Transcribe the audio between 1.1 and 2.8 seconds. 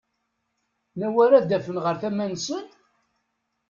ara d-afen ɣer tama-nsen?